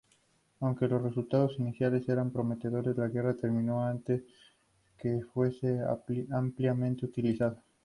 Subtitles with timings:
[0.61, 4.23] Aunque los resultados iniciales eran prometedores, la guerra terminó antes
[4.97, 5.79] que fuese
[6.31, 7.61] ampliamente utilizado.